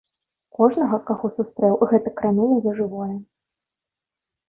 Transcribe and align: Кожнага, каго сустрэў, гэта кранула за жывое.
Кожнага, 0.59 0.99
каго 1.09 1.31
сустрэў, 1.37 1.77
гэта 1.93 2.17
кранула 2.17 2.57
за 2.67 2.71
жывое. 2.83 3.11